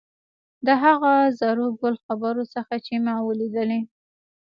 [0.65, 3.81] د هغو زرو ګل خبرو څخه چې ما ولیدلې.